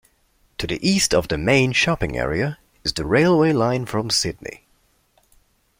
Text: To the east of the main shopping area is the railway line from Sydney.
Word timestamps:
To 0.57 0.65
the 0.65 0.79
east 0.81 1.13
of 1.13 1.27
the 1.27 1.37
main 1.37 1.73
shopping 1.73 2.17
area 2.17 2.57
is 2.83 2.93
the 2.93 3.05
railway 3.05 3.53
line 3.53 3.85
from 3.85 4.09
Sydney. 4.09 4.65